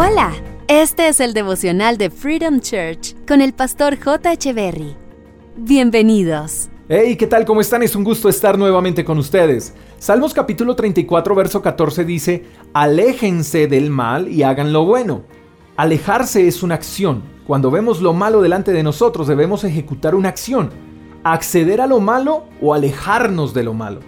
Hola, 0.00 0.32
este 0.68 1.08
es 1.08 1.18
el 1.18 1.34
devocional 1.34 1.98
de 1.98 2.08
Freedom 2.08 2.60
Church 2.60 3.16
con 3.26 3.40
el 3.40 3.52
pastor 3.52 3.98
J. 3.98 4.30
Berry. 4.54 4.94
Bienvenidos. 5.56 6.68
Hey, 6.88 7.16
¿qué 7.16 7.26
tal? 7.26 7.44
¿Cómo 7.44 7.60
están? 7.60 7.82
Es 7.82 7.96
un 7.96 8.04
gusto 8.04 8.28
estar 8.28 8.56
nuevamente 8.56 9.04
con 9.04 9.18
ustedes. 9.18 9.74
Salmos 9.98 10.34
capítulo 10.34 10.76
34, 10.76 11.34
verso 11.34 11.62
14 11.62 12.04
dice, 12.04 12.44
Aléjense 12.74 13.66
del 13.66 13.90
mal 13.90 14.28
y 14.28 14.44
hagan 14.44 14.72
lo 14.72 14.84
bueno. 14.84 15.22
Alejarse 15.76 16.46
es 16.46 16.62
una 16.62 16.76
acción. 16.76 17.24
Cuando 17.44 17.72
vemos 17.72 18.00
lo 18.00 18.12
malo 18.12 18.40
delante 18.40 18.70
de 18.70 18.84
nosotros 18.84 19.26
debemos 19.26 19.64
ejecutar 19.64 20.14
una 20.14 20.28
acción. 20.28 20.70
Acceder 21.24 21.80
a 21.80 21.88
lo 21.88 21.98
malo 21.98 22.44
o 22.62 22.72
alejarnos 22.72 23.52
de 23.52 23.64
lo 23.64 23.74
malo. 23.74 23.98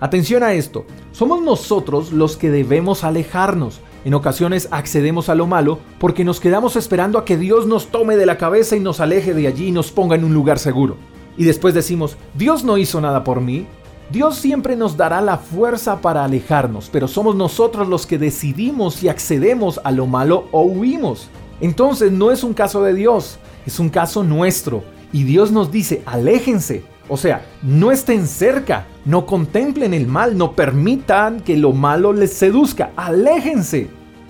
Atención 0.00 0.42
a 0.42 0.54
esto, 0.54 0.86
somos 1.12 1.42
nosotros 1.42 2.10
los 2.10 2.38
que 2.38 2.50
debemos 2.50 3.04
alejarnos. 3.04 3.82
En 4.06 4.14
ocasiones 4.14 4.68
accedemos 4.70 5.28
a 5.28 5.34
lo 5.34 5.48
malo 5.48 5.80
porque 5.98 6.24
nos 6.24 6.38
quedamos 6.38 6.76
esperando 6.76 7.18
a 7.18 7.24
que 7.24 7.36
Dios 7.36 7.66
nos 7.66 7.88
tome 7.88 8.16
de 8.16 8.24
la 8.24 8.38
cabeza 8.38 8.76
y 8.76 8.80
nos 8.80 9.00
aleje 9.00 9.34
de 9.34 9.48
allí 9.48 9.66
y 9.66 9.72
nos 9.72 9.90
ponga 9.90 10.14
en 10.14 10.22
un 10.22 10.32
lugar 10.32 10.60
seguro. 10.60 10.96
Y 11.36 11.44
después 11.44 11.74
decimos, 11.74 12.16
Dios 12.34 12.62
no 12.62 12.78
hizo 12.78 13.00
nada 13.00 13.24
por 13.24 13.40
mí. 13.40 13.66
Dios 14.12 14.36
siempre 14.36 14.76
nos 14.76 14.96
dará 14.96 15.20
la 15.20 15.38
fuerza 15.38 16.02
para 16.02 16.22
alejarnos, 16.22 16.88
pero 16.92 17.08
somos 17.08 17.34
nosotros 17.34 17.88
los 17.88 18.06
que 18.06 18.16
decidimos 18.16 18.94
si 18.94 19.08
accedemos 19.08 19.80
a 19.82 19.90
lo 19.90 20.06
malo 20.06 20.44
o 20.52 20.62
huimos. 20.62 21.28
Entonces 21.60 22.12
no 22.12 22.30
es 22.30 22.44
un 22.44 22.54
caso 22.54 22.84
de 22.84 22.94
Dios, 22.94 23.40
es 23.66 23.80
un 23.80 23.88
caso 23.88 24.22
nuestro. 24.22 24.84
Y 25.12 25.24
Dios 25.24 25.50
nos 25.50 25.72
dice, 25.72 26.04
aléjense. 26.06 26.84
O 27.08 27.16
sea, 27.16 27.44
no 27.62 27.92
estén 27.92 28.26
cerca, 28.26 28.86
no 29.04 29.26
contemplen 29.26 29.94
el 29.94 30.06
mal, 30.06 30.36
no 30.36 30.52
permitan 30.52 31.40
que 31.40 31.56
lo 31.56 31.72
malo 31.72 32.12
les 32.12 32.32
seduzca, 32.32 32.90
aléjense. 32.96 33.88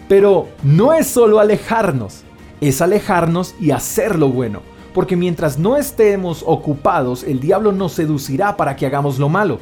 Pero 0.09 0.49
no 0.63 0.93
es 0.93 1.07
solo 1.07 1.41
alejarnos, 1.41 2.23
es 2.61 2.83
alejarnos 2.83 3.55
y 3.59 3.71
hacer 3.71 4.19
lo 4.19 4.29
bueno. 4.29 4.61
Porque 4.93 5.17
mientras 5.17 5.59
no 5.59 5.77
estemos 5.77 6.45
ocupados, 6.47 7.25
el 7.25 7.41
diablo 7.41 7.73
nos 7.73 7.93
seducirá 7.93 8.57
para 8.57 8.77
que 8.77 8.87
hagamos 8.87 9.19
lo 9.19 9.29
malo. 9.29 9.59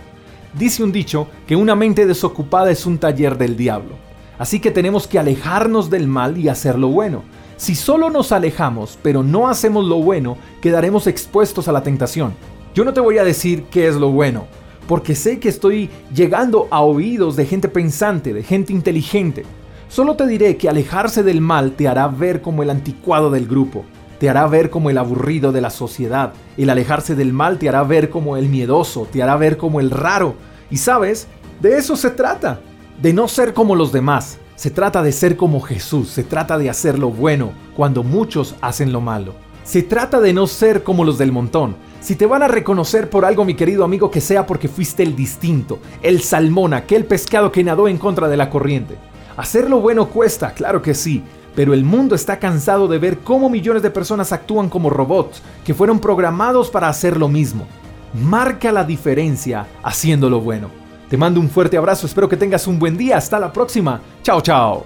Dice 0.59 0.85
un 0.85 0.93
dicho 0.93 1.29
que 1.47 1.57
una 1.57 1.75
mente 1.75 2.07
desocupada 2.07 2.71
es 2.71 2.87
un 2.87 2.99
taller 2.99 3.39
del 3.39 3.57
diablo. 3.57 3.97
Así 4.39 4.61
que 4.61 4.71
tenemos 4.71 5.07
que 5.07 5.19
alejarnos 5.19 5.91
del 5.91 6.09
mal 6.09 6.37
y 6.39 6.49
hacer 6.49 6.79
lo 6.79 6.89
bueno. 6.89 7.23
Si 7.57 7.75
solo 7.75 8.11
nos 8.11 8.33
alejamos, 8.33 8.99
pero 9.03 9.23
no 9.23 9.49
hacemos 9.49 9.85
lo 9.85 9.97
bueno, 9.97 10.37
quedaremos 10.61 11.07
expuestos 11.07 11.69
a 11.69 11.73
la 11.73 11.83
tentación. 11.83 12.35
Yo 12.75 12.85
no 12.85 12.93
te 12.93 13.01
voy 13.01 13.19
a 13.19 13.25
decir 13.25 13.67
qué 13.71 13.87
es 13.87 13.95
lo 13.95 14.11
bueno, 14.11 14.47
porque 14.89 15.15
sé 15.15 15.39
que 15.39 15.49
estoy 15.49 15.91
llegando 16.13 16.67
a 16.73 16.81
oídos 16.81 17.37
de 17.37 17.47
gente 17.47 17.69
pensante, 17.69 18.35
de 18.35 18.43
gente 18.43 18.73
inteligente. 18.73 19.45
Solo 19.89 20.17
te 20.17 20.27
diré 20.27 20.57
que 20.57 20.69
alejarse 20.69 21.23
del 21.23 21.41
mal 21.41 21.77
te 21.77 21.87
hará 21.87 22.09
ver 22.09 22.43
como 22.43 22.65
el 22.65 22.71
anticuado 22.71 23.31
del 23.31 23.47
grupo, 23.47 23.85
te 24.19 24.29
hará 24.29 24.49
ver 24.49 24.71
como 24.71 24.91
el 24.91 24.99
aburrido 24.99 25.53
de 25.53 25.61
la 25.61 25.71
sociedad. 25.71 26.33
El 26.57 26.69
alejarse 26.69 27.15
del 27.15 27.33
mal 27.33 27.61
te 27.61 27.69
hará 27.69 27.85
ver 27.85 28.11
como 28.11 28.37
el 28.37 28.49
miedoso, 28.49 29.07
te 29.09 29.23
hará 29.23 29.37
ver 29.37 29.57
como 29.57 29.79
el 29.79 29.93
raro. 29.93 30.35
Y 30.69 30.79
sabes, 30.79 31.29
de 31.63 31.79
eso 31.79 31.95
se 31.95 32.11
trata, 32.11 32.59
de 33.01 33.13
no 33.13 33.29
ser 33.29 33.55
como 33.55 33.77
los 33.77 33.93
demás. 33.93 34.39
Se 34.57 34.73
trata 34.73 35.01
de 35.01 35.13
ser 35.13 35.37
como 35.37 35.61
Jesús, 35.61 36.09
se 36.09 36.25
trata 36.25 36.59
de 36.59 36.71
hacer 36.71 36.99
lo 36.99 37.11
bueno 37.11 37.53
cuando 37.77 38.03
muchos 38.03 38.57
hacen 38.61 38.93
lo 38.93 39.01
malo. 39.01 39.35
Se 39.65 39.83
trata 39.83 40.21
de 40.21 40.35
no 40.35 40.47
ser 40.47 40.83
como 40.83 41.05
los 41.05 41.17
del 41.17 41.33
montón. 41.33 41.75
Si 42.01 42.17
te 42.17 42.27
van 42.27 42.43
a 42.43 42.49
reconocer 42.49 43.09
por 43.09 43.25
algo, 43.25 43.47
mi 43.47 43.55
querido 43.55 43.83
amigo, 43.83 44.11
que 44.11 44.21
sea 44.21 44.45
porque 44.45 44.69
fuiste 44.69 45.03
el 45.03 45.17
distinto, 45.17 45.79
el 46.03 46.21
salmón, 46.21 46.75
aquel 46.75 47.07
pescado 47.07 47.51
que 47.51 47.65
nadó 47.65 47.89
en 47.89 47.97
contra 47.97 48.29
de 48.29 48.37
la 48.37 48.51
corriente. 48.51 48.99
Hacer 49.39 49.71
lo 49.71 49.81
bueno 49.81 50.11
cuesta, 50.11 50.53
claro 50.53 50.83
que 50.83 50.93
sí, 50.93 51.23
pero 51.55 51.73
el 51.73 51.83
mundo 51.83 52.15
está 52.15 52.39
cansado 52.39 52.89
de 52.89 52.99
ver 52.99 53.21
cómo 53.21 53.49
millones 53.49 53.83
de 53.83 53.91
personas 53.91 54.33
actúan 54.33 54.69
como 54.69 54.91
robots 54.91 55.41
que 55.65 55.73
fueron 55.73 55.99
programados 55.99 56.69
para 56.69 56.89
hacer 56.89 57.17
lo 57.17 57.29
mismo. 57.29 57.67
Marca 58.13 58.71
la 58.71 58.85
diferencia 58.85 59.67
haciendo 59.83 60.29
lo 60.29 60.41
bueno. 60.43 60.69
Te 61.09 61.17
mando 61.17 61.41
un 61.41 61.49
fuerte 61.49 61.79
abrazo, 61.79 62.07
espero 62.07 62.29
que 62.29 62.37
tengas 62.37 62.67
un 62.67 62.79
buen 62.79 62.99
día, 62.99 63.17
hasta 63.17 63.41
la 63.41 63.51
próxima. 63.51 64.03
Chao, 64.23 64.43
chao. 64.43 64.85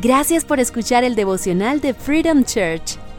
Gracias 0.00 0.44
por 0.44 0.60
escuchar 0.60 1.04
el 1.04 1.14
devocional 1.14 1.80
de 1.80 1.94
Freedom 1.94 2.44
Church 2.44 2.98